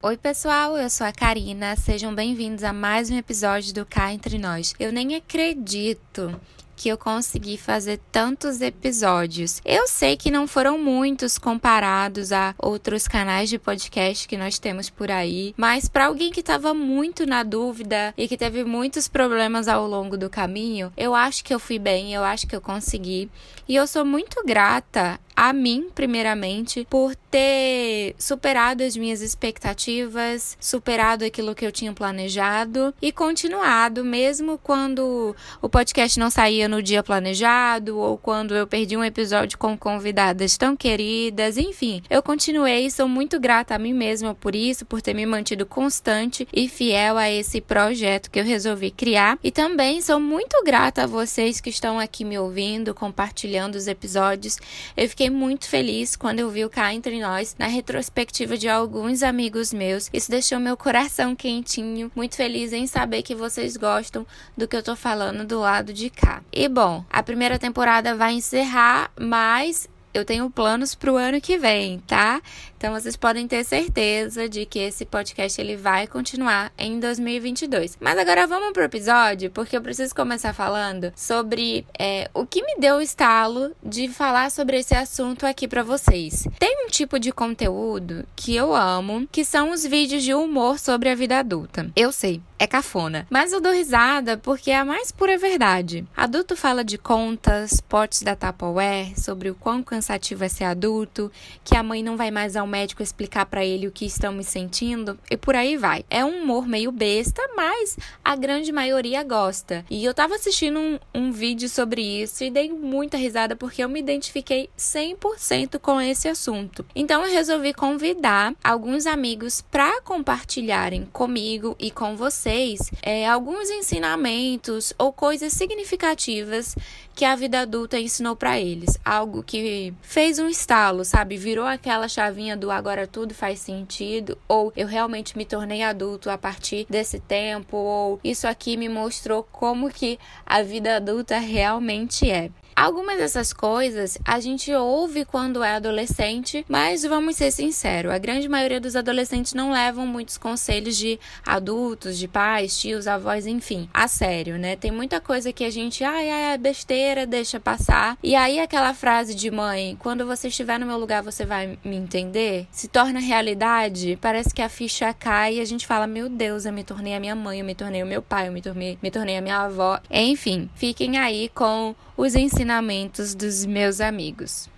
Oi, 0.00 0.16
pessoal, 0.16 0.78
eu 0.78 0.88
sou 0.88 1.04
a 1.04 1.10
Karina. 1.12 1.74
Sejam 1.74 2.14
bem-vindos 2.14 2.62
a 2.62 2.72
mais 2.72 3.10
um 3.10 3.16
episódio 3.16 3.74
do 3.74 3.84
Cá 3.84 4.12
Entre 4.12 4.38
Nós. 4.38 4.72
Eu 4.78 4.92
nem 4.92 5.16
acredito 5.16 6.40
que 6.78 6.88
eu 6.88 6.96
consegui 6.96 7.58
fazer 7.58 7.98
tantos 8.12 8.60
episódios. 8.60 9.60
Eu 9.64 9.88
sei 9.88 10.16
que 10.16 10.30
não 10.30 10.46
foram 10.46 10.78
muitos 10.78 11.36
comparados 11.36 12.30
a 12.30 12.54
outros 12.56 13.08
canais 13.08 13.50
de 13.50 13.58
podcast 13.58 14.28
que 14.28 14.36
nós 14.36 14.60
temos 14.60 14.88
por 14.88 15.10
aí, 15.10 15.52
mas 15.56 15.88
para 15.88 16.06
alguém 16.06 16.30
que 16.30 16.38
estava 16.38 16.72
muito 16.72 17.26
na 17.26 17.42
dúvida 17.42 18.14
e 18.16 18.28
que 18.28 18.36
teve 18.36 18.62
muitos 18.62 19.08
problemas 19.08 19.66
ao 19.66 19.88
longo 19.88 20.16
do 20.16 20.30
caminho, 20.30 20.92
eu 20.96 21.16
acho 21.16 21.42
que 21.42 21.52
eu 21.52 21.58
fui 21.58 21.80
bem, 21.80 22.14
eu 22.14 22.22
acho 22.22 22.46
que 22.46 22.54
eu 22.54 22.60
consegui. 22.60 23.28
E 23.68 23.74
eu 23.74 23.86
sou 23.86 24.04
muito 24.04 24.42
grata 24.46 25.20
a 25.36 25.52
mim, 25.52 25.88
primeiramente, 25.94 26.84
por 26.90 27.14
ter 27.30 28.16
superado 28.18 28.82
as 28.82 28.96
minhas 28.96 29.20
expectativas, 29.20 30.56
superado 30.58 31.24
aquilo 31.24 31.54
que 31.54 31.64
eu 31.64 31.70
tinha 31.70 31.92
planejado 31.92 32.92
e 33.00 33.12
continuado, 33.12 34.04
mesmo 34.04 34.58
quando 34.58 35.36
o 35.62 35.68
podcast 35.68 36.18
não 36.18 36.28
saía 36.28 36.67
no 36.68 36.82
dia 36.82 37.02
planejado 37.02 37.98
ou 37.98 38.16
quando 38.18 38.54
eu 38.54 38.66
perdi 38.66 38.96
um 38.96 39.04
episódio 39.04 39.58
com 39.58 39.76
convidadas 39.76 40.56
tão 40.56 40.76
queridas, 40.76 41.56
enfim, 41.56 42.02
eu 42.08 42.22
continuei 42.22 42.86
e 42.86 42.90
sou 42.90 43.08
muito 43.08 43.40
grata 43.40 43.74
a 43.74 43.78
mim 43.78 43.92
mesma 43.92 44.34
por 44.34 44.54
isso, 44.54 44.84
por 44.84 45.00
ter 45.00 45.14
me 45.14 45.26
mantido 45.26 45.66
constante 45.66 46.46
e 46.52 46.68
fiel 46.68 47.16
a 47.16 47.30
esse 47.30 47.60
projeto 47.60 48.30
que 48.30 48.38
eu 48.38 48.44
resolvi 48.44 48.90
criar. 48.90 49.38
E 49.42 49.50
também 49.50 50.00
sou 50.00 50.20
muito 50.20 50.62
grata 50.64 51.04
a 51.04 51.06
vocês 51.06 51.60
que 51.60 51.70
estão 51.70 51.98
aqui 51.98 52.24
me 52.24 52.38
ouvindo, 52.38 52.94
compartilhando 52.94 53.74
os 53.74 53.86
episódios. 53.86 54.58
Eu 54.96 55.08
fiquei 55.08 55.30
muito 55.30 55.68
feliz 55.68 56.16
quando 56.16 56.40
eu 56.40 56.50
vi 56.50 56.64
o 56.64 56.70
Cá 56.70 56.92
Entre 56.92 57.20
Nós 57.20 57.56
na 57.58 57.66
retrospectiva 57.66 58.56
de 58.56 58.68
alguns 58.68 59.22
amigos 59.22 59.72
meus. 59.72 60.08
Isso 60.12 60.30
deixou 60.30 60.58
meu 60.58 60.76
coração 60.76 61.34
quentinho, 61.34 62.10
muito 62.14 62.36
feliz 62.36 62.72
em 62.72 62.86
saber 62.86 63.22
que 63.22 63.34
vocês 63.34 63.76
gostam 63.76 64.26
do 64.56 64.66
que 64.66 64.76
eu 64.76 64.82
tô 64.82 64.94
falando 64.94 65.44
do 65.44 65.60
lado 65.60 65.92
de 65.92 66.10
cá. 66.10 66.42
E 66.60 66.68
bom, 66.68 67.04
a 67.08 67.22
primeira 67.22 67.56
temporada 67.56 68.16
vai 68.16 68.32
encerrar, 68.32 69.12
mas 69.16 69.88
eu 70.12 70.24
tenho 70.24 70.50
planos 70.50 70.92
para 70.92 71.12
o 71.12 71.16
ano 71.16 71.40
que 71.40 71.56
vem, 71.56 72.00
tá? 72.00 72.42
Então 72.78 72.92
vocês 72.92 73.16
podem 73.16 73.48
ter 73.48 73.64
certeza 73.64 74.48
de 74.48 74.64
que 74.64 74.78
esse 74.78 75.04
podcast 75.04 75.60
ele 75.60 75.74
vai 75.74 76.06
continuar 76.06 76.72
em 76.78 77.00
2022. 77.00 77.98
Mas 78.00 78.16
agora 78.16 78.46
vamos 78.46 78.72
pro 78.72 78.84
episódio, 78.84 79.50
porque 79.50 79.76
eu 79.76 79.82
preciso 79.82 80.14
começar 80.14 80.52
falando 80.52 81.12
sobre 81.16 81.84
é, 81.98 82.30
o 82.32 82.46
que 82.46 82.62
me 82.62 82.76
deu 82.78 82.98
o 82.98 83.00
estalo 83.00 83.72
de 83.82 84.08
falar 84.08 84.52
sobre 84.52 84.78
esse 84.78 84.94
assunto 84.94 85.44
aqui 85.44 85.66
para 85.66 85.82
vocês. 85.82 86.46
Tem 86.56 86.86
um 86.86 86.88
tipo 86.88 87.18
de 87.18 87.32
conteúdo 87.32 88.24
que 88.36 88.54
eu 88.54 88.72
amo, 88.72 89.26
que 89.32 89.44
são 89.44 89.72
os 89.72 89.84
vídeos 89.84 90.22
de 90.22 90.32
humor 90.32 90.78
sobre 90.78 91.08
a 91.08 91.16
vida 91.16 91.40
adulta. 91.40 91.90
Eu 91.96 92.12
sei, 92.12 92.40
é 92.60 92.66
cafona. 92.66 93.26
Mas 93.28 93.52
eu 93.52 93.60
dou 93.60 93.72
risada 93.72 94.36
porque 94.36 94.70
é 94.70 94.76
a 94.76 94.84
mais 94.84 95.10
pura 95.10 95.36
verdade. 95.36 96.06
Adulto 96.16 96.54
fala 96.54 96.84
de 96.84 96.96
contas, 96.96 97.80
potes 97.80 98.22
da 98.22 98.36
Tupperware, 98.36 99.18
sobre 99.18 99.50
o 99.50 99.54
quão 99.56 99.82
cansativo 99.82 100.44
é 100.44 100.48
ser 100.48 100.64
adulto, 100.64 101.30
que 101.64 101.76
a 101.76 101.82
mãe 101.82 102.04
não 102.04 102.16
vai 102.16 102.30
mais 102.30 102.54
ao 102.54 102.67
médico 102.68 103.02
explicar 103.02 103.46
para 103.46 103.64
ele 103.64 103.88
o 103.88 103.92
que 103.92 104.06
estamos 104.06 104.46
sentindo, 104.46 105.18
e 105.28 105.36
por 105.36 105.56
aí 105.56 105.76
vai. 105.76 106.04
É 106.08 106.24
um 106.24 106.42
humor 106.42 106.66
meio 106.68 106.92
besta, 106.92 107.42
mas 107.56 107.98
a 108.24 108.36
grande 108.36 108.70
maioria 108.70 109.22
gosta. 109.24 109.84
E 109.90 110.04
eu 110.04 110.14
tava 110.14 110.36
assistindo 110.36 110.78
um, 110.78 110.98
um 111.12 111.32
vídeo 111.32 111.68
sobre 111.68 112.02
isso 112.02 112.44
e 112.44 112.50
dei 112.50 112.70
muita 112.70 113.16
risada 113.16 113.56
porque 113.56 113.82
eu 113.82 113.88
me 113.88 113.98
identifiquei 113.98 114.70
100% 114.78 115.78
com 115.80 116.00
esse 116.00 116.28
assunto. 116.28 116.86
Então 116.94 117.24
eu 117.24 117.32
resolvi 117.32 117.74
convidar 117.74 118.54
alguns 118.62 119.06
amigos 119.06 119.60
para 119.60 120.00
compartilharem 120.02 121.08
comigo 121.12 121.74
e 121.78 121.90
com 121.90 122.16
você 122.16 122.28
vocês 122.28 122.90
é, 123.02 123.26
alguns 123.26 123.70
ensinamentos 123.70 124.92
ou 124.98 125.12
coisas 125.12 125.52
significativas 125.54 126.76
que 127.14 127.24
a 127.24 127.34
vida 127.34 127.60
adulta 127.60 127.98
ensinou 127.98 128.36
para 128.36 128.60
eles. 128.60 128.96
Algo 129.04 129.42
que 129.42 129.92
fez 130.02 130.38
um 130.38 130.48
estalo, 130.48 131.04
sabe? 131.04 131.36
Virou 131.36 131.66
aquela 131.66 132.06
chavinha 132.06 132.56
do 132.58 132.70
agora 132.70 133.06
tudo 133.06 133.32
faz 133.32 133.60
sentido, 133.60 134.36
ou 134.48 134.72
eu 134.76 134.86
realmente 134.86 135.38
me 135.38 135.44
tornei 135.44 135.82
adulto 135.82 136.28
a 136.28 136.36
partir 136.36 136.86
desse 136.90 137.18
tempo, 137.18 137.76
ou 137.76 138.20
isso 138.22 138.46
aqui 138.46 138.76
me 138.76 138.88
mostrou 138.88 139.42
como 139.42 139.90
que 139.90 140.18
a 140.44 140.62
vida 140.62 140.96
adulta 140.96 141.38
realmente 141.38 142.30
é. 142.30 142.50
Algumas 142.78 143.18
dessas 143.18 143.52
coisas 143.52 144.18
a 144.24 144.38
gente 144.38 144.72
ouve 144.72 145.24
quando 145.24 145.64
é 145.64 145.74
adolescente, 145.74 146.64
mas 146.68 147.02
vamos 147.02 147.34
ser 147.34 147.50
sinceros, 147.50 148.12
a 148.12 148.18
grande 148.18 148.48
maioria 148.48 148.80
dos 148.80 148.94
adolescentes 148.94 149.52
não 149.52 149.72
levam 149.72 150.06
muitos 150.06 150.38
conselhos 150.38 150.96
de 150.96 151.18
adultos, 151.44 152.16
de 152.16 152.28
pais, 152.28 152.78
tios, 152.78 153.08
avós, 153.08 153.48
enfim, 153.48 153.88
a 153.92 154.06
sério, 154.06 154.56
né? 154.56 154.76
Tem 154.76 154.92
muita 154.92 155.20
coisa 155.20 155.52
que 155.52 155.64
a 155.64 155.70
gente, 155.70 156.04
ai, 156.04 156.30
ai, 156.30 156.56
besteira, 156.56 157.26
deixa 157.26 157.58
passar. 157.58 158.16
E 158.22 158.36
aí 158.36 158.60
aquela 158.60 158.94
frase 158.94 159.34
de 159.34 159.50
mãe, 159.50 159.96
quando 159.98 160.24
você 160.24 160.46
estiver 160.46 160.78
no 160.78 160.86
meu 160.86 160.98
lugar, 160.98 161.20
você 161.20 161.44
vai 161.44 161.76
me 161.84 161.96
entender, 161.96 162.68
se 162.70 162.86
torna 162.86 163.18
realidade, 163.18 164.16
parece 164.20 164.54
que 164.54 164.62
a 164.62 164.68
ficha 164.68 165.12
cai 165.12 165.56
e 165.56 165.60
a 165.60 165.64
gente 165.64 165.84
fala, 165.84 166.06
meu 166.06 166.28
Deus, 166.28 166.64
eu 166.64 166.72
me 166.72 166.84
tornei 166.84 167.16
a 167.16 167.20
minha 167.20 167.34
mãe, 167.34 167.58
eu 167.58 167.66
me 167.66 167.74
tornei 167.74 168.04
o 168.04 168.06
meu 168.06 168.22
pai, 168.22 168.46
eu 168.46 168.52
me 168.52 168.62
tornei, 168.62 168.96
me 169.02 169.10
tornei 169.10 169.36
a 169.36 169.42
minha 169.42 169.62
avó. 169.62 169.98
Enfim, 170.08 170.70
fiquem 170.76 171.18
aí 171.18 171.50
com 171.52 171.96
os 172.18 172.34
ensinamentos 172.68 173.34
dos 173.34 173.64
meus 173.64 173.98
amigos. 173.98 174.68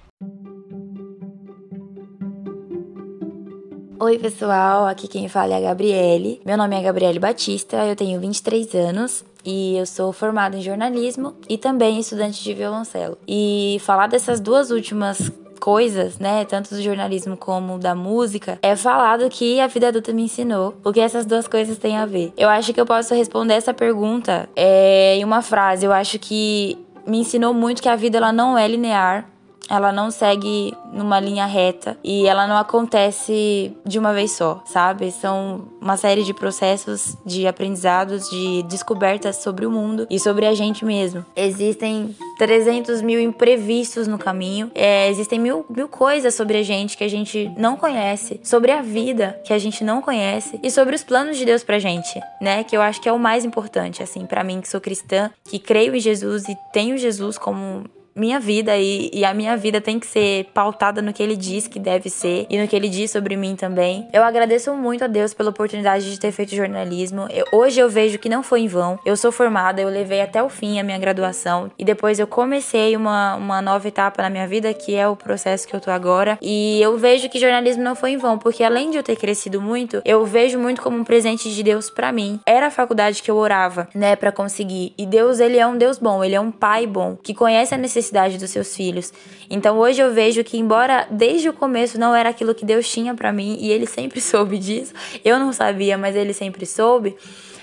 Oi, 3.99 4.17
pessoal, 4.17 4.87
aqui 4.87 5.09
quem 5.09 5.29
fala 5.29 5.55
é 5.55 5.57
a 5.57 5.61
Gabriele. 5.61 6.41
Meu 6.47 6.57
nome 6.57 6.77
é 6.77 6.83
Gabriele 6.83 7.19
Batista, 7.19 7.85
eu 7.85 7.97
tenho 7.97 8.21
23 8.21 8.77
anos 8.77 9.25
e 9.45 9.77
eu 9.77 9.85
sou 9.87 10.13
formada 10.13 10.57
em 10.57 10.63
jornalismo 10.63 11.35
e 11.49 11.59
também 11.59 11.99
estudante 11.99 12.45
de 12.45 12.55
violoncelo. 12.55 13.19
E 13.27 13.79
falar 13.81 14.07
dessas 14.07 14.39
duas 14.39 14.71
últimas 14.71 15.33
coisas, 15.59 16.17
né, 16.19 16.45
tanto 16.45 16.73
do 16.73 16.81
jornalismo 16.81 17.37
como 17.37 17.77
da 17.77 17.95
música, 17.95 18.57
é 18.63 18.77
falado 18.77 19.29
que 19.29 19.59
a 19.59 19.67
vida 19.67 19.89
adulta 19.89 20.13
me 20.13 20.23
ensinou. 20.23 20.77
O 20.85 20.93
que 20.93 21.01
essas 21.01 21.27
duas 21.27 21.49
coisas 21.49 21.77
têm 21.77 21.97
a 21.97 22.07
ver? 22.07 22.33
Eu 22.37 22.49
acho 22.49 22.73
que 22.73 22.81
eu 22.81 22.87
posso 22.87 23.17
responder 23.17 23.55
essa 23.55 23.75
pergunta 23.75 24.49
é, 24.55 25.17
em 25.17 25.25
uma 25.25 25.43
frase. 25.43 25.85
Eu 25.85 25.93
acho 25.93 26.21
que 26.21 26.79
me 27.07 27.19
ensinou 27.19 27.55
muito 27.55 27.83
que 27.83 27.89
a 27.89 27.97
vida 27.97 28.19
ela 28.19 28.33
não 28.33 28.59
é 28.59 28.67
linear, 28.67 29.30
ela 29.71 29.93
não 29.93 30.11
segue 30.11 30.75
numa 30.93 31.21
linha 31.21 31.47
reta 31.47 31.97
e 32.03 32.27
ela 32.27 32.47
não 32.47 32.57
acontece 32.57 33.77
de 33.87 33.99
uma 33.99 34.13
vez 34.13 34.33
só, 34.33 34.63
sabe? 34.67 35.13
São 35.13 35.69
uma 35.81 35.97
série 35.97 36.25
de 36.25 36.35
processos 36.35 37.17
de 37.25 37.47
aprendizados, 37.47 38.29
de 38.29 38.65
descobertas 38.65 39.37
sobre 39.37 39.65
o 39.65 39.71
mundo 39.71 40.07
e 40.11 40.19
sobre 40.19 40.45
a 40.45 40.55
gente 40.55 40.85
mesmo. 40.85 41.25
Existem 41.37 42.15
300 42.37 43.01
mil 43.01 43.21
imprevistos 43.21 44.09
no 44.09 44.19
caminho, 44.19 44.71
é, 44.75 45.09
existem 45.09 45.39
mil, 45.39 45.65
mil 45.71 45.89
coisas 45.89 46.35
sobre 46.35 46.59
a 46.59 46.63
gente 46.63 46.97
que 46.97 47.05
a 47.05 47.09
gente 47.09 47.51
não 47.57 47.77
conhece, 47.77 48.41
sobre 48.43 48.73
a 48.73 48.83
vida 48.83 49.41
que 49.45 49.53
a 49.53 49.59
gente 49.59 49.85
não 49.85 50.03
conhece 50.03 50.59
e 50.63 50.71
sobre 50.71 50.97
os 50.97 51.05
planos 51.05 51.37
de 51.39 51.45
Deus 51.45 51.63
pra 51.63 51.79
gente, 51.79 52.21
né? 52.41 52.65
Que 52.65 52.77
eu 52.77 52.83
acho 52.83 53.01
que 53.01 53.09
é 53.09 53.13
o 53.13 53.19
mais 53.19 53.45
importante, 53.45 54.03
assim, 54.03 54.27
para 54.27 54.43
mim 54.43 54.61
que 54.61 54.69
sou 54.69 54.81
cristã, 54.81 55.31
que 55.45 55.59
creio 55.59 55.95
em 55.95 56.01
Jesus 56.01 56.49
e 56.49 56.57
tenho 56.73 56.99
Jesus 56.99 57.39
como 57.39 57.85
minha 58.15 58.41
vida 58.41 58.77
e, 58.77 59.11
e, 59.13 59.25
a 59.25 59.33
minha 59.33 59.57
vida 59.57 59.81
tem 59.81 59.99
que 59.99 60.07
ser 60.07 60.47
pautada 60.53 61.01
no 61.01 61.13
que 61.13 61.23
ele 61.23 61.37
diz 61.37 61.67
que 61.67 61.79
deve 61.79 62.11
ser 62.11 62.47
e 62.51 62.61
no 62.61 62.67
que 62.67 62.75
ele 62.75 62.89
diz 62.89 63.11
sobre 63.11 63.37
mim 63.37 63.57
também. 63.57 64.09
Eu 64.13 64.23
agradeço 64.23 64.75
muito 64.75 65.05
a 65.05 65.07
Deus 65.07 65.33
pela 65.33 65.51
oportunidade 65.51 66.11
de 66.11 66.19
ter 66.19 66.33
feito 66.33 66.55
jornalismo. 66.55 67.27
Eu, 67.31 67.47
hoje 67.53 67.81
eu 67.81 67.89
vejo 67.89 68.19
que 68.19 68.29
não 68.29 68.43
foi 68.43 68.61
em 68.61 68.69
vão. 68.69 68.99
Eu 69.05 69.17
sou 69.17 69.31
formada, 69.31 69.81
eu 69.81 69.89
levei 69.89 70.21
até 70.21 70.43
o 70.43 70.49
fim 70.49 70.79
a 70.79 70.83
minha 70.83 70.99
graduação 70.99 71.71
e 71.79 71.85
depois 71.85 72.19
eu 72.19 72.27
comecei 72.27 72.97
uma, 72.97 73.37
uma 73.37 73.63
nova 73.63 73.87
etapa 73.87 74.23
na 74.23 74.31
minha 74.31 74.47
vida 74.47 74.73
que 74.75 74.95
é 74.95 75.07
o 75.07 75.17
processo 75.17 75.67
que 75.67 75.75
eu 75.75 75.81
tô 75.81 75.91
agora. 75.91 76.39
E 76.43 76.81
eu 76.83 76.99
vejo 76.99 77.29
que 77.29 77.39
jornalismo 77.39 77.83
não 77.83 77.95
foi 77.95 78.13
em 78.13 78.17
vão, 78.17 78.39
porque 78.39 78.65
além 78.65 78.91
de 78.91 78.97
eu 78.97 79.03
ter 79.03 79.17
crescido 79.17 79.61
muito, 79.61 80.03
eu 80.05 80.25
vejo 80.25 80.59
muito 80.59 80.83
como 80.83 80.97
um 80.97 81.05
presente 81.05 81.53
de 81.53 81.63
Deus 81.63 81.89
para 81.89 82.13
mim. 82.13 82.41
Era 82.45 82.67
a 82.67 82.71
faculdade 82.71 83.23
que 83.23 83.31
eu 83.31 83.37
orava, 83.37 83.89
né, 83.95 84.17
para 84.17 84.33
conseguir. 84.33 84.93
E 84.99 85.07
Deus, 85.07 85.41
ele 85.41 85.59
é 85.59 85.67
um 85.67 85.77
Deus 85.77 85.99
bom, 85.99 86.25
ele 86.25 86.35
é 86.35 86.41
um 86.41 86.51
pai 86.51 86.87
bom, 86.87 87.17
que 87.23 87.35
conhece 87.35 87.75
a 87.75 87.79
necessidade 87.79 88.00
necessidade 88.01 88.39
dos 88.39 88.51
seus 88.51 88.75
filhos. 88.75 89.13
Então 89.49 89.79
hoje 89.79 90.01
eu 90.01 90.13
vejo 90.13 90.43
que, 90.43 90.59
embora 90.59 91.07
desde 91.11 91.49
o 91.49 91.53
começo 91.53 91.99
não 91.99 92.15
era 92.15 92.31
aquilo 92.31 92.55
que 92.55 92.65
Deus 92.65 92.89
tinha 92.91 93.15
para 93.15 93.33
mim, 93.33 93.57
e 93.61 93.71
ele 93.71 93.87
sempre 93.87 94.21
soube 94.21 94.59
disso, 94.59 94.93
eu 95.25 95.39
não 95.39 95.53
sabia, 95.53 95.97
mas 95.97 96.17
ele 96.17 96.33
sempre 96.33 96.67
soube. 96.67 97.17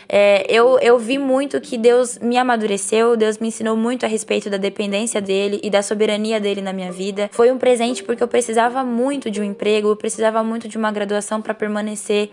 É, 0.10 0.46
eu, 0.50 0.80
eu 0.80 0.98
vi 0.98 1.18
muito 1.18 1.60
que 1.60 1.78
Deus 1.78 2.18
me 2.20 2.38
amadureceu, 2.38 3.18
Deus 3.18 3.38
me 3.38 3.50
ensinou 3.50 3.76
muito 3.76 4.06
a 4.06 4.10
respeito 4.10 4.50
da 4.50 4.58
dependência 4.58 5.22
dele 5.22 5.60
e 5.64 5.70
da 5.70 5.82
soberania 5.82 6.40
dele 6.40 6.62
na 6.62 6.74
minha 6.74 6.92
vida. 6.92 7.30
Foi 7.34 7.52
um 7.52 7.58
presente 7.58 8.04
porque 8.04 8.24
eu 8.24 8.28
precisava 8.28 8.84
muito 8.84 9.30
de 9.30 9.42
um 9.42 9.44
emprego, 9.44 9.90
eu 9.90 9.96
precisava 9.96 10.44
muito 10.44 10.68
de 10.68 10.78
uma 10.78 10.92
graduação 10.92 11.42
para 11.42 11.54
permanecer 11.54 12.30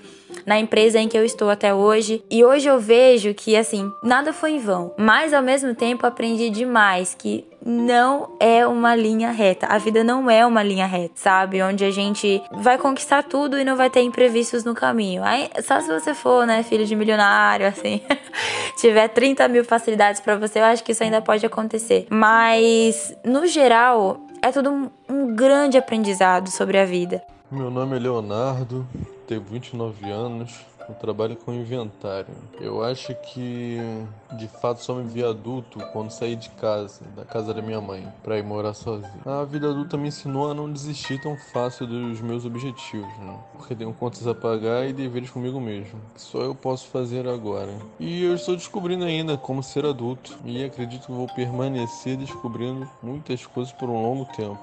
na 0.46 0.58
empresa 0.58 0.98
em 0.98 1.08
que 1.08 1.16
eu 1.16 1.24
estou 1.24 1.50
até 1.50 1.74
hoje. 1.74 2.22
E 2.30 2.44
hoje 2.44 2.68
eu 2.68 2.78
vejo 2.78 3.34
que, 3.34 3.56
assim, 3.56 3.90
nada 4.02 4.32
foi 4.32 4.52
em 4.52 4.58
vão, 4.58 4.94
mas 4.96 5.32
ao 5.32 5.42
mesmo 5.42 5.74
tempo 5.74 6.06
aprendi 6.06 6.50
demais 6.50 7.14
que 7.14 7.44
não 7.64 8.36
é 8.38 8.66
uma 8.66 8.94
linha 8.94 9.30
reta. 9.30 9.66
A 9.66 9.78
vida 9.78 10.04
não 10.04 10.30
é 10.30 10.44
uma 10.44 10.62
linha 10.62 10.86
reta, 10.86 11.14
sabe? 11.14 11.62
Onde 11.62 11.84
a 11.84 11.90
gente 11.90 12.42
vai 12.52 12.76
conquistar 12.76 13.22
tudo 13.22 13.58
e 13.58 13.64
não 13.64 13.74
vai 13.74 13.88
ter 13.88 14.02
imprevistos 14.02 14.64
no 14.64 14.74
caminho. 14.74 15.24
Aí, 15.24 15.48
só 15.62 15.80
se 15.80 15.88
você 15.88 16.12
for, 16.12 16.46
né, 16.46 16.62
filho 16.62 16.84
de 16.84 16.94
milionário, 16.94 17.63
assim, 17.66 18.00
tiver 18.78 19.08
30 19.08 19.48
mil 19.48 19.64
facilidades 19.64 20.20
para 20.20 20.36
você, 20.36 20.60
eu 20.60 20.64
acho 20.64 20.84
que 20.84 20.92
isso 20.92 21.02
ainda 21.02 21.20
pode 21.20 21.44
acontecer. 21.44 22.06
Mas, 22.10 23.16
no 23.24 23.46
geral, 23.46 24.20
é 24.42 24.50
tudo 24.50 24.70
um, 24.70 24.90
um 25.08 25.34
grande 25.34 25.78
aprendizado 25.78 26.50
sobre 26.50 26.78
a 26.78 26.84
vida. 26.84 27.22
Meu 27.50 27.70
nome 27.70 27.96
é 27.96 27.98
Leonardo, 27.98 28.86
tenho 29.26 29.42
29 29.42 30.10
anos, 30.10 30.52
eu 30.88 30.94
trabalho 30.94 31.36
com 31.36 31.52
inventário. 31.52 32.34
Eu 32.60 32.82
acho 32.82 33.14
que 33.14 33.78
de 34.36 34.48
fato 34.48 34.82
só 34.82 34.94
me 34.94 35.04
vi 35.04 35.24
adulto 35.24 35.78
quando 35.92 36.10
saí 36.10 36.36
de 36.36 36.50
casa, 36.50 37.04
da 37.16 37.24
casa 37.24 37.54
da 37.54 37.62
minha 37.62 37.80
mãe, 37.80 38.06
para 38.22 38.38
ir 38.38 38.42
morar 38.42 38.74
sozinho. 38.74 39.22
A 39.24 39.44
vida 39.44 39.68
adulta 39.68 39.96
me 39.96 40.08
ensinou 40.08 40.50
a 40.50 40.54
não 40.54 40.70
desistir 40.70 41.20
tão 41.20 41.36
fácil 41.36 41.86
dos 41.86 42.20
meus 42.20 42.44
objetivos, 42.44 43.16
né? 43.18 43.38
Porque 43.52 43.74
tenho 43.74 43.92
contas 43.92 44.26
a 44.26 44.34
pagar 44.34 44.88
e 44.88 44.92
deveres 44.92 45.30
comigo 45.30 45.60
mesmo, 45.60 46.00
que 46.14 46.20
só 46.20 46.40
eu 46.40 46.54
posso 46.54 46.88
fazer 46.88 47.26
agora. 47.28 47.72
E 47.98 48.24
eu 48.24 48.34
estou 48.34 48.56
descobrindo 48.56 49.04
ainda 49.04 49.36
como 49.36 49.62
ser 49.62 49.84
adulto 49.84 50.36
e 50.44 50.64
acredito 50.64 51.06
que 51.06 51.12
vou 51.12 51.26
permanecer 51.34 52.16
descobrindo 52.16 52.88
muitas 53.02 53.46
coisas 53.46 53.72
por 53.72 53.88
um 53.88 54.02
longo 54.02 54.24
tempo. 54.36 54.60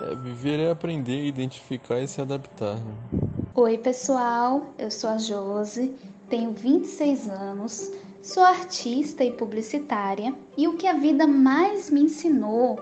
É, 0.00 0.14
viver 0.16 0.60
é 0.60 0.70
aprender, 0.70 1.24
identificar 1.24 2.00
e 2.00 2.08
se 2.08 2.20
adaptar. 2.20 2.76
Né? 2.76 3.23
Oi, 3.56 3.78
pessoal. 3.78 4.74
Eu 4.76 4.90
sou 4.90 5.08
a 5.10 5.16
Jose, 5.16 5.94
tenho 6.28 6.50
26 6.50 7.28
anos, 7.28 7.92
sou 8.20 8.42
artista 8.42 9.22
e 9.22 9.30
publicitária, 9.30 10.34
e 10.56 10.66
o 10.66 10.76
que 10.76 10.88
a 10.88 10.94
vida 10.94 11.24
mais 11.24 11.88
me 11.88 12.02
ensinou 12.02 12.80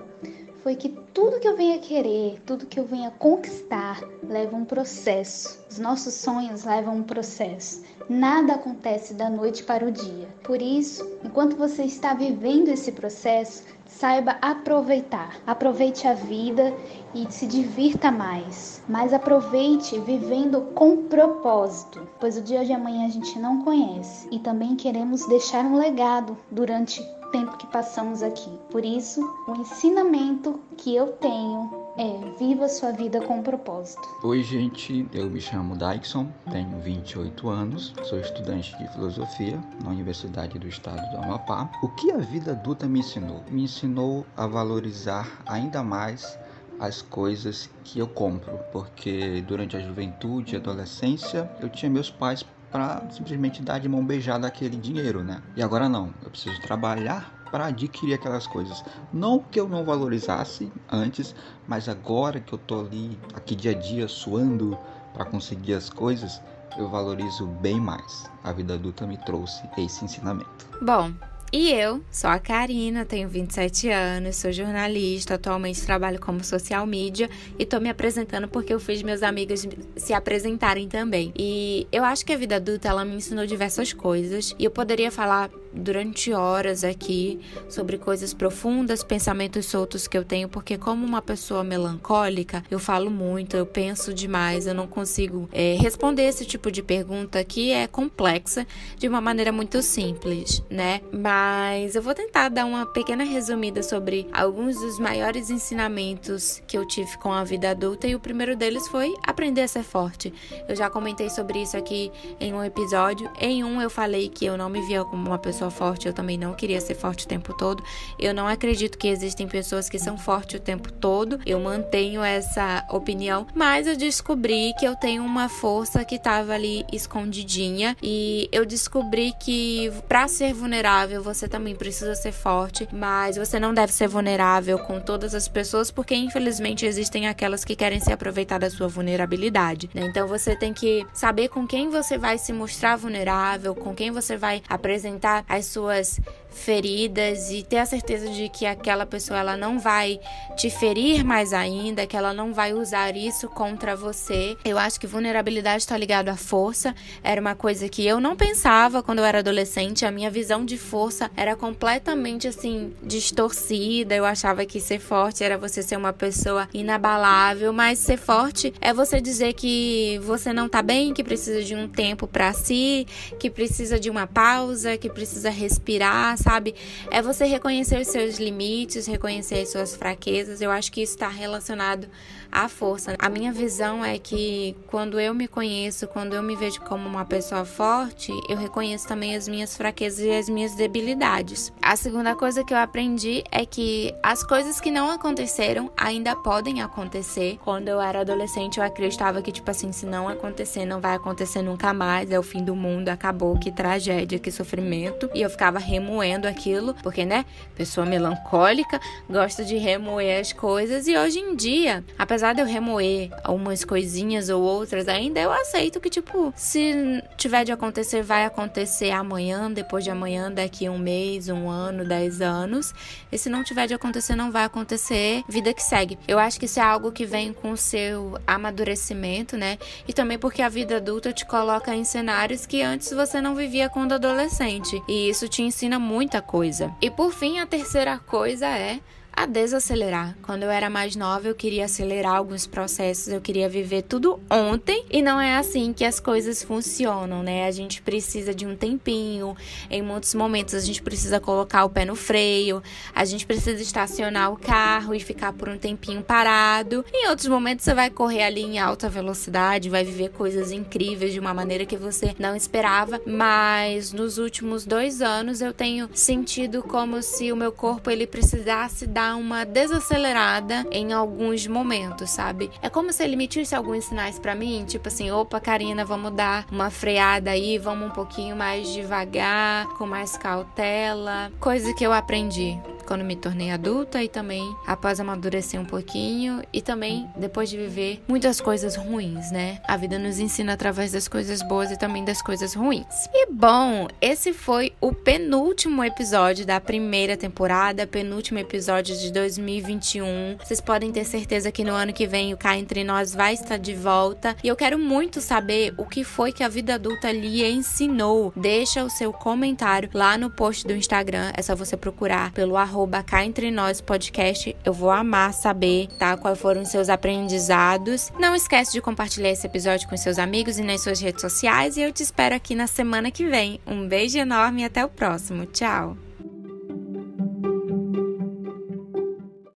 foi 0.63 0.75
que 0.75 0.89
tudo 1.13 1.39
que 1.39 1.47
eu 1.47 1.55
venha 1.55 1.77
querer, 1.77 2.41
tudo 2.43 2.65
que 2.65 2.79
eu 2.79 2.85
venha 2.85 3.11
conquistar, 3.11 4.01
leva 4.23 4.55
um 4.55 4.65
processo. 4.65 5.63
Os 5.69 5.77
nossos 5.77 6.15
sonhos 6.15 6.63
levam 6.63 6.97
um 6.97 7.03
processo. 7.03 7.83
Nada 8.09 8.55
acontece 8.55 9.13
da 9.13 9.29
noite 9.29 9.63
para 9.63 9.85
o 9.85 9.91
dia. 9.91 10.27
Por 10.43 10.61
isso, 10.61 11.07
enquanto 11.23 11.55
você 11.55 11.83
está 11.83 12.15
vivendo 12.15 12.69
esse 12.69 12.91
processo, 12.91 13.63
saiba 13.85 14.37
aproveitar. 14.41 15.37
Aproveite 15.45 16.07
a 16.07 16.13
vida 16.15 16.73
e 17.13 17.31
se 17.31 17.45
divirta 17.45 18.11
mais. 18.11 18.81
Mas 18.89 19.13
aproveite 19.13 19.99
vivendo 19.99 20.61
com 20.73 21.03
propósito, 21.03 22.07
pois 22.19 22.37
o 22.37 22.41
dia 22.41 22.65
de 22.65 22.73
amanhã 22.73 23.05
a 23.05 23.11
gente 23.11 23.37
não 23.37 23.63
conhece 23.63 24.27
e 24.31 24.39
também 24.39 24.75
queremos 24.75 25.27
deixar 25.27 25.63
um 25.63 25.77
legado 25.77 26.35
durante 26.49 27.01
tempo 27.33 27.57
que 27.57 27.65
passamos 27.65 28.21
aqui. 28.21 28.49
Por 28.69 28.85
isso, 28.85 29.19
o 29.47 29.55
ensinamento 29.55 30.59
que 30.77 30.95
eu 30.95 31.07
tenho 31.13 31.83
é, 31.97 32.37
viva 32.37 32.69
sua 32.69 32.91
vida 32.91 33.19
com 33.21 33.41
propósito. 33.41 34.07
Oi, 34.23 34.43
gente, 34.43 35.07
eu 35.11 35.27
me 35.29 35.41
chamo 35.41 35.75
Dyson, 35.75 36.27
tenho 36.51 36.79
28 36.79 37.49
anos, 37.49 37.91
sou 38.03 38.19
estudante 38.19 38.77
de 38.77 38.87
filosofia 38.93 39.59
na 39.83 39.89
Universidade 39.89 40.59
do 40.59 40.67
Estado 40.67 41.01
do 41.09 41.23
Amapá. 41.23 41.71
O 41.81 41.89
que 41.89 42.11
a 42.11 42.17
vida 42.17 42.51
adulta 42.51 42.85
me 42.85 42.99
ensinou? 42.99 43.43
Me 43.49 43.63
ensinou 43.63 44.25
a 44.37 44.45
valorizar 44.45 45.41
ainda 45.47 45.83
mais 45.83 46.37
as 46.79 47.01
coisas 47.01 47.69
que 47.83 47.97
eu 47.97 48.07
compro, 48.07 48.59
porque 48.71 49.41
durante 49.47 49.75
a 49.75 49.79
juventude 49.79 50.53
e 50.53 50.57
adolescência 50.57 51.49
eu 51.59 51.69
tinha 51.69 51.89
meus 51.89 52.11
pais 52.11 52.45
para 52.73 53.03
simplesmente 53.11 53.61
dar 53.61 53.79
de 53.79 53.87
mão 53.87 54.03
beijada 54.03 54.47
aquele 54.47 54.75
dinheiro, 54.75 55.23
né? 55.23 55.43
E 55.55 55.61
agora 55.61 55.87
não, 55.87 56.11
eu 56.23 56.31
preciso 56.31 56.59
trabalhar 56.59 57.31
para 57.51 57.67
adquirir 57.67 58.15
aquelas 58.15 58.47
coisas. 58.47 58.83
Não 59.13 59.37
que 59.37 59.59
eu 59.59 59.69
não 59.69 59.85
valorizasse 59.85 60.73
antes, 60.91 61.35
mas 61.67 61.87
agora 61.87 62.39
que 62.39 62.51
eu 62.51 62.57
tô 62.57 62.79
ali, 62.79 63.19
aqui 63.35 63.55
dia 63.55 63.71
a 63.71 63.75
dia, 63.75 64.07
suando 64.07 64.75
para 65.13 65.23
conseguir 65.23 65.75
as 65.75 65.87
coisas, 65.87 66.41
eu 66.75 66.89
valorizo 66.89 67.45
bem 67.45 67.79
mais. 67.79 68.27
A 68.43 68.51
vida 68.51 68.73
adulta 68.73 69.05
me 69.05 69.17
trouxe 69.17 69.61
esse 69.77 70.03
ensinamento. 70.03 70.67
Bom, 70.81 71.13
e 71.53 71.71
eu 71.71 72.03
sou 72.11 72.31
a 72.31 72.39
Karina, 72.39 73.05
tenho 73.05 73.29
27 73.29 73.87
anos, 73.87 74.37
sou 74.37 74.51
jornalista, 74.51 75.35
atualmente 75.35 75.85
trabalho 75.85 76.19
como 76.19 76.43
social 76.43 76.83
media 76.87 77.29
e 77.59 77.63
tô 77.63 77.79
me 77.79 77.89
apresentando 77.89 78.47
porque 78.47 78.73
eu 78.73 78.79
fiz 78.79 79.03
meus 79.03 79.21
amigos 79.21 79.67
se 79.95 80.13
apresentarem 80.13 80.87
também. 80.87 81.31
E 81.37 81.87
eu 81.91 82.03
acho 82.03 82.25
que 82.25 82.33
a 82.33 82.37
vida 82.37 82.55
adulta 82.55 82.89
ela 82.89 83.05
me 83.05 83.15
ensinou 83.15 83.45
diversas 83.45 83.93
coisas 83.93 84.55
e 84.57 84.65
eu 84.65 84.71
poderia 84.71 85.11
falar 85.11 85.51
durante 85.73 86.33
horas 86.33 86.83
aqui 86.83 87.39
sobre 87.69 87.97
coisas 87.97 88.33
profundas, 88.33 89.03
pensamentos 89.03 89.65
soltos 89.65 90.07
que 90.07 90.17
eu 90.17 90.23
tenho, 90.23 90.47
porque 90.47 90.77
como 90.77 91.05
uma 91.05 91.21
pessoa 91.21 91.63
melancólica, 91.63 92.63
eu 92.69 92.79
falo 92.79 93.09
muito, 93.09 93.55
eu 93.55 93.65
penso 93.65 94.13
demais, 94.13 94.67
eu 94.67 94.73
não 94.73 94.87
consigo 94.87 95.49
é, 95.51 95.75
responder 95.79 96.23
esse 96.23 96.45
tipo 96.45 96.71
de 96.71 96.81
pergunta 96.81 97.43
que 97.43 97.71
é 97.71 97.87
complexa 97.87 98.65
de 98.97 99.07
uma 99.07 99.21
maneira 99.21 99.51
muito 99.51 99.81
simples, 99.81 100.61
né? 100.69 101.01
Mas 101.11 101.95
eu 101.95 102.01
vou 102.01 102.13
tentar 102.13 102.49
dar 102.49 102.65
uma 102.65 102.85
pequena 102.85 103.23
resumida 103.23 103.81
sobre 103.81 104.27
alguns 104.31 104.79
dos 104.79 104.99
maiores 104.99 105.49
ensinamentos 105.49 106.61
que 106.67 106.77
eu 106.77 106.87
tive 106.87 107.17
com 107.17 107.31
a 107.31 107.43
vida 107.43 107.71
adulta 107.71 108.07
e 108.07 108.15
o 108.15 108.19
primeiro 108.19 108.55
deles 108.55 108.87
foi 108.87 109.13
aprender 109.25 109.61
a 109.61 109.67
ser 109.67 109.83
forte. 109.83 110.33
Eu 110.67 110.75
já 110.75 110.89
comentei 110.89 111.29
sobre 111.29 111.61
isso 111.61 111.77
aqui 111.77 112.11
em 112.39 112.53
um 112.53 112.63
episódio. 112.63 113.29
Em 113.39 113.63
um 113.63 113.81
eu 113.81 113.89
falei 113.89 114.29
que 114.29 114.45
eu 114.45 114.57
não 114.57 114.69
me 114.69 114.81
via 114.81 115.03
como 115.03 115.27
uma 115.27 115.37
pessoa 115.37 115.62
pessoa 115.63 115.71
forte, 115.71 116.07
eu 116.07 116.13
também 116.13 116.37
não 116.37 116.53
queria 116.53 116.81
ser 116.81 116.95
forte 116.95 117.25
o 117.25 117.27
tempo 117.27 117.53
todo. 117.53 117.83
Eu 118.19 118.33
não 118.33 118.47
acredito 118.47 118.97
que 118.97 119.07
existem 119.07 119.47
pessoas 119.47 119.89
que 119.89 119.99
são 119.99 120.17
fortes 120.17 120.59
o 120.59 120.63
tempo 120.63 120.91
todo. 120.91 121.39
Eu 121.45 121.59
mantenho 121.59 122.23
essa 122.23 122.85
opinião, 122.89 123.47
mas 123.53 123.87
eu 123.87 123.95
descobri 123.95 124.73
que 124.79 124.85
eu 124.85 124.95
tenho 124.95 125.23
uma 125.23 125.47
força 125.47 126.03
que 126.03 126.15
estava 126.15 126.53
ali 126.53 126.85
escondidinha 126.91 127.95
e 128.01 128.49
eu 128.51 128.65
descobri 128.65 129.33
que 129.39 129.91
para 130.07 130.27
ser 130.27 130.53
vulnerável 130.53 131.21
você 131.21 131.47
também 131.47 131.75
precisa 131.75 132.15
ser 132.15 132.31
forte, 132.31 132.87
mas 132.91 133.37
você 133.37 133.59
não 133.59 133.73
deve 133.73 133.93
ser 133.93 134.07
vulnerável 134.07 134.79
com 134.79 134.99
todas 134.99 135.35
as 135.35 135.47
pessoas 135.47 135.91
porque 135.91 136.15
infelizmente 136.15 136.85
existem 136.85 137.27
aquelas 137.27 137.63
que 137.63 137.75
querem 137.75 137.99
se 137.99 138.11
aproveitar 138.11 138.57
da 138.57 138.69
sua 138.69 138.87
vulnerabilidade. 138.87 139.89
Né? 139.93 140.05
Então 140.05 140.27
você 140.27 140.55
tem 140.55 140.73
que 140.73 141.05
saber 141.13 141.49
com 141.49 141.67
quem 141.67 141.89
você 141.89 142.17
vai 142.17 142.37
se 142.37 142.51
mostrar 142.51 142.95
vulnerável, 142.95 143.75
com 143.75 143.93
quem 143.93 144.11
você 144.11 144.35
vai 144.37 144.61
apresentar 144.67 145.43
as 145.57 145.65
suas 145.67 146.19
feridas 146.53 147.49
e 147.49 147.63
ter 147.63 147.79
a 147.79 147.85
certeza 147.85 148.29
de 148.29 148.47
que 148.47 148.65
aquela 148.65 149.05
pessoa 149.05 149.39
ela 149.39 149.57
não 149.57 149.79
vai 149.79 150.19
te 150.55 150.69
ferir 150.69 151.25
mais 151.25 151.51
ainda, 151.51 152.05
que 152.05 152.15
ela 152.15 152.33
não 152.33 152.53
vai 152.53 152.73
usar 152.73 153.15
isso 153.17 153.49
contra 153.49 153.95
você. 153.95 154.55
Eu 154.63 154.77
acho 154.77 154.99
que 154.99 155.07
vulnerabilidade 155.07 155.83
está 155.83 155.97
ligado 155.97 156.29
à 156.29 156.37
força. 156.37 156.95
Era 157.23 157.41
uma 157.41 157.55
coisa 157.55 157.89
que 157.89 158.05
eu 158.05 158.19
não 158.19 158.35
pensava 158.35 159.01
quando 159.01 159.19
eu 159.19 159.25
era 159.25 159.39
adolescente. 159.39 160.05
A 160.05 160.11
minha 160.11 160.29
visão 160.29 160.63
de 160.63 160.77
força 160.77 161.29
era 161.35 161.55
completamente 161.55 162.47
assim 162.47 162.93
distorcida. 163.01 164.15
Eu 164.15 164.25
achava 164.25 164.65
que 164.65 164.79
ser 164.79 164.99
forte 164.99 165.43
era 165.43 165.57
você 165.57 165.81
ser 165.81 165.97
uma 165.97 166.13
pessoa 166.13 166.69
inabalável, 166.73 167.73
mas 167.73 167.99
ser 167.99 168.17
forte 168.17 168.73
é 168.79 168.93
você 168.93 169.19
dizer 169.19 169.53
que 169.53 170.19
você 170.23 170.53
não 170.53 170.69
tá 170.69 170.81
bem, 170.81 171.13
que 171.13 171.23
precisa 171.23 171.63
de 171.63 171.75
um 171.75 171.87
tempo 171.87 172.27
para 172.27 172.53
si, 172.53 173.07
que 173.39 173.49
precisa 173.49 173.99
de 173.99 174.09
uma 174.09 174.27
pausa, 174.27 174.97
que 174.97 175.09
precisa 175.09 175.42
precisa 175.43 175.49
respirar, 175.49 176.37
sabe? 176.37 176.73
É 177.11 177.21
você 177.21 177.45
reconhecer 177.45 178.03
seus 178.05 178.37
limites, 178.37 179.05
reconhecer 179.07 179.61
as 179.61 179.69
suas 179.69 179.95
fraquezas. 179.95 180.61
Eu 180.61 180.71
acho 180.71 180.91
que 180.91 181.01
isso 181.01 181.13
está 181.13 181.27
relacionado 181.27 182.07
à 182.51 182.69
força. 182.69 183.15
A 183.17 183.29
minha 183.29 183.51
visão 183.51 184.05
é 184.05 184.17
que 184.19 184.75
quando 184.87 185.19
eu 185.19 185.33
me 185.33 185.47
conheço, 185.47 186.07
quando 186.07 186.33
eu 186.33 186.43
me 186.43 186.55
vejo 186.55 186.81
como 186.81 187.07
uma 187.07 187.25
pessoa 187.25 187.65
forte, 187.65 188.31
eu 188.47 188.55
reconheço 188.55 189.07
também 189.07 189.35
as 189.35 189.47
minhas 189.47 189.75
fraquezas 189.75 190.19
e 190.19 190.31
as 190.31 190.47
minhas 190.47 190.75
debilidades. 190.75 191.73
A 191.81 191.95
segunda 191.95 192.35
coisa 192.35 192.63
que 192.63 192.73
eu 192.73 192.77
aprendi 192.77 193.43
é 193.51 193.65
que 193.65 194.13
as 194.21 194.43
coisas 194.43 194.79
que 194.79 194.91
não 194.91 195.09
aconteceram 195.09 195.91
ainda 195.97 196.35
podem 196.35 196.81
acontecer. 196.81 197.57
Quando 197.63 197.87
eu 197.87 197.99
era 197.99 198.21
adolescente, 198.21 198.77
eu 198.77 198.83
acreditava 198.83 199.41
que, 199.41 199.51
tipo 199.51 199.69
assim, 199.69 199.91
se 199.91 200.05
não 200.05 200.29
acontecer, 200.29 200.85
não 200.85 201.01
vai 201.01 201.15
acontecer 201.15 201.61
nunca 201.61 201.93
mais, 201.93 202.29
é 202.31 202.37
o 202.37 202.43
fim 202.43 202.63
do 202.63 202.75
mundo, 202.75 203.09
acabou, 203.09 203.57
que 203.57 203.71
tragédia, 203.71 204.37
que 204.37 204.51
sofrimento. 204.51 205.22
E 205.33 205.41
eu 205.41 205.49
ficava 205.49 205.79
remoendo 205.79 206.47
aquilo, 206.47 206.93
porque, 207.03 207.25
né, 207.25 207.45
pessoa 207.75 208.05
melancólica, 208.05 208.99
gosta 209.29 209.63
de 209.63 209.77
remoer 209.77 210.39
as 210.39 210.53
coisas. 210.53 211.07
E 211.07 211.17
hoje 211.17 211.39
em 211.39 211.55
dia, 211.55 212.03
apesar 212.17 212.53
de 212.53 212.61
eu 212.61 212.65
remoer 212.65 213.29
algumas 213.43 213.83
coisinhas 213.83 214.49
ou 214.49 214.61
outras, 214.61 215.07
ainda 215.07 215.39
eu 215.39 215.51
aceito 215.51 215.99
que, 215.99 216.09
tipo, 216.09 216.53
se 216.55 217.23
tiver 217.37 217.63
de 217.63 217.71
acontecer, 217.71 218.21
vai 218.21 218.45
acontecer 218.45 219.11
amanhã, 219.11 219.71
depois 219.71 220.03
de 220.03 220.09
amanhã, 220.09 220.51
daqui 220.51 220.87
um 220.89 220.97
mês, 220.97 221.49
um 221.49 221.69
ano, 221.69 222.05
dez 222.05 222.41
anos. 222.41 222.93
E 223.31 223.37
se 223.37 223.49
não 223.49 223.63
tiver 223.63 223.87
de 223.87 223.93
acontecer, 223.93 224.35
não 224.35 224.51
vai 224.51 224.63
acontecer. 224.63 225.43
Vida 225.47 225.73
que 225.73 225.83
segue. 225.83 226.17
Eu 226.27 226.39
acho 226.39 226.59
que 226.59 226.65
isso 226.65 226.79
é 226.79 226.83
algo 226.83 227.11
que 227.11 227.25
vem 227.25 227.53
com 227.53 227.71
o 227.71 227.77
seu 227.77 228.37
amadurecimento, 228.45 229.57
né? 229.57 229.77
E 230.07 230.13
também 230.13 230.37
porque 230.37 230.61
a 230.61 230.69
vida 230.69 230.97
adulta 230.97 231.33
te 231.33 231.45
coloca 231.45 231.93
em 231.95 232.03
cenários 232.03 232.65
que 232.65 232.81
antes 232.81 233.11
você 233.11 233.41
não 233.41 233.55
vivia 233.55 233.89
quando 233.89 234.13
adolescente. 234.13 235.01
E 235.13 235.29
isso 235.29 235.47
te 235.47 235.61
ensina 235.61 235.99
muita 235.99 236.41
coisa. 236.41 236.91
E 236.99 237.07
por 237.07 237.31
fim, 237.31 237.59
a 237.59 237.67
terceira 237.67 238.17
coisa 238.17 238.65
é 238.65 238.99
a 239.35 239.45
desacelerar. 239.45 240.37
Quando 240.43 240.63
eu 240.63 240.69
era 240.69 240.89
mais 240.89 241.15
nova, 241.15 241.47
eu 241.47 241.55
queria 241.55 241.85
acelerar 241.85 242.35
alguns 242.35 242.67
processos, 242.67 243.27
eu 243.27 243.41
queria 243.41 243.67
viver 243.67 244.03
tudo 244.03 244.39
ontem 244.49 245.03
e 245.09 245.21
não 245.21 245.41
é 245.41 245.57
assim 245.57 245.91
que 245.91 246.05
as 246.05 246.19
coisas 246.19 246.63
funcionam, 246.63 247.41
né? 247.41 247.65
A 247.65 247.71
gente 247.71 248.01
precisa 248.01 248.53
de 248.53 248.65
um 248.65 248.75
tempinho, 248.75 249.55
em 249.89 250.01
muitos 250.01 250.33
momentos 250.33 250.75
a 250.75 250.79
gente 250.79 251.01
precisa 251.01 251.39
colocar 251.39 251.83
o 251.83 251.89
pé 251.89 252.05
no 252.05 252.15
freio, 252.15 252.81
a 253.13 253.25
gente 253.25 253.45
precisa 253.45 253.81
estacionar 253.81 254.51
o 254.51 254.57
carro 254.57 255.15
e 255.15 255.19
ficar 255.19 255.51
por 255.53 255.67
um 255.67 255.77
tempinho 255.77 256.21
parado. 256.21 257.03
Em 257.11 257.27
outros 257.29 257.47
momentos 257.47 257.83
você 257.83 257.93
vai 257.93 258.09
correr 258.09 258.43
ali 258.43 258.61
em 258.61 258.79
alta 258.79 259.09
velocidade, 259.09 259.89
vai 259.89 260.03
viver 260.03 260.29
coisas 260.29 260.71
incríveis 260.71 261.33
de 261.33 261.39
uma 261.39 261.53
maneira 261.53 261.85
que 261.85 261.97
você 261.97 262.35
não 262.37 262.55
esperava, 262.55 263.19
mas 263.25 264.13
nos 264.13 264.37
últimos 264.37 264.85
dois 264.85 265.21
anos 265.21 265.61
eu 265.61 265.73
tenho 265.73 266.09
sentido 266.13 266.83
como 266.83 267.21
se 267.21 267.51
o 267.51 267.55
meu 267.55 267.71
corpo 267.71 268.09
ele 268.09 268.27
precisasse 268.27 269.07
dar 269.23 269.35
uma 269.37 269.63
desacelerada 269.63 270.85
em 270.91 271.13
alguns 271.13 271.65
momentos, 271.65 272.29
sabe? 272.29 272.69
É 272.81 272.89
como 272.89 273.13
se 273.13 273.23
ele 273.23 273.33
emitisse 273.33 273.73
alguns 273.73 274.05
sinais 274.05 274.37
para 274.37 274.53
mim, 274.53 274.83
tipo 274.85 275.07
assim, 275.07 275.31
opa, 275.31 275.61
Karina, 275.61 276.03
vamos 276.03 276.33
dar 276.33 276.65
uma 276.69 276.89
freada 276.89 277.51
aí, 277.51 277.77
vamos 277.77 278.09
um 278.09 278.11
pouquinho 278.11 278.55
mais 278.55 278.91
devagar, 278.91 279.87
com 279.97 280.05
mais 280.05 280.35
cautela, 280.35 281.51
coisa 281.59 281.93
que 281.93 282.05
eu 282.05 282.11
aprendi 282.11 282.77
quando 283.13 283.23
me 283.23 283.35
tornei 283.35 283.69
adulta 283.69 284.23
e 284.23 284.27
também 284.27 284.75
após 284.87 285.19
amadurecer 285.19 285.79
um 285.79 285.85
pouquinho 285.85 286.63
e 286.73 286.81
também 286.81 287.29
depois 287.35 287.69
de 287.69 287.77
viver 287.77 288.23
muitas 288.27 288.59
coisas 288.59 288.95
ruins, 288.95 289.51
né? 289.51 289.79
A 289.87 289.95
vida 289.95 290.17
nos 290.17 290.39
ensina 290.39 290.73
através 290.73 291.11
das 291.11 291.27
coisas 291.27 291.61
boas 291.61 291.91
e 291.91 291.99
também 291.99 292.25
das 292.25 292.41
coisas 292.41 292.73
ruins. 292.73 293.29
E 293.31 293.51
bom, 293.51 294.07
esse 294.19 294.51
foi 294.51 294.93
o 294.99 295.13
penúltimo 295.13 296.03
episódio 296.03 296.65
da 296.65 296.81
primeira 296.81 297.37
temporada, 297.37 298.07
penúltimo 298.07 298.57
episódio 298.57 299.15
de 299.15 299.31
2021. 299.31 300.57
Vocês 300.57 300.81
podem 300.81 301.11
ter 301.11 301.25
certeza 301.25 301.71
que 301.71 301.83
no 301.83 301.93
ano 301.93 302.13
que 302.13 302.25
vem 302.25 302.51
o 302.51 302.57
Cá 302.57 302.75
Entre 302.79 303.03
Nós 303.03 303.31
vai 303.31 303.53
estar 303.53 303.77
de 303.77 303.93
volta 303.93 304.55
e 304.63 304.67
eu 304.67 304.75
quero 304.75 304.97
muito 304.97 305.39
saber 305.39 305.93
o 305.97 306.05
que 306.07 306.23
foi 306.23 306.51
que 306.51 306.63
a 306.63 306.67
vida 306.67 306.95
adulta 306.95 307.31
lhe 307.31 307.63
ensinou. 307.63 308.51
Deixa 308.55 309.03
o 309.03 309.09
seu 309.09 309.31
comentário 309.31 310.09
lá 310.15 310.35
no 310.35 310.49
post 310.49 310.87
do 310.87 310.93
Instagram, 310.93 311.51
é 311.55 311.61
só 311.61 311.75
você 311.75 311.95
procurar 311.95 312.51
pelo 312.53 312.75
arroba 312.75 313.02
arroba 313.03 313.21
cá 313.21 313.43
entre 313.43 313.69
nós 313.69 313.99
podcast. 313.99 314.75
Eu 314.83 314.93
vou 314.93 315.11
amar 315.11 315.53
saber, 315.53 316.07
tá? 316.17 316.37
Quais 316.37 316.59
foram 316.59 316.81
os 316.81 316.89
seus 316.89 317.09
aprendizados. 317.09 318.31
Não 318.39 318.55
esquece 318.55 318.93
de 318.93 319.01
compartilhar 319.01 319.49
esse 319.49 319.67
episódio 319.67 320.07
com 320.07 320.15
seus 320.15 320.39
amigos 320.39 320.77
e 320.77 320.83
nas 320.83 321.01
suas 321.01 321.19
redes 321.19 321.41
sociais. 321.41 321.97
E 321.97 322.01
eu 322.01 322.11
te 322.11 322.23
espero 322.23 322.55
aqui 322.55 322.75
na 322.75 322.87
semana 322.87 323.29
que 323.29 323.45
vem. 323.45 323.79
Um 323.85 324.07
beijo 324.07 324.37
enorme 324.37 324.81
e 324.81 324.85
até 324.85 325.03
o 325.03 325.09
próximo. 325.09 325.65
Tchau! 325.65 326.22